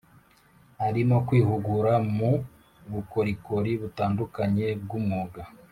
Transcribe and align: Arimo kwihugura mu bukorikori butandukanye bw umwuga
Arimo 0.85 1.17
kwihugura 1.27 1.93
mu 2.15 2.31
bukorikori 2.91 3.71
butandukanye 3.81 4.67
bw 4.83 4.91
umwuga 4.99 5.41